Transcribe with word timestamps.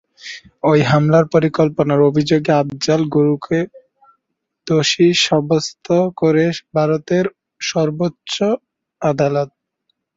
ওই 0.63 0.79
হামলার 0.83 1.25
পরিকল্পনার 1.33 2.01
অভিযোগে 2.09 2.51
আফজাল 2.61 3.01
গুরুকে 3.15 3.59
দোষী 4.67 5.07
সাব্যস্ত 5.23 5.87
করে 6.19 6.45
ভারতের 6.75 7.25
সর্বোচ্চ 7.61 8.35
আদালত। 9.01 9.49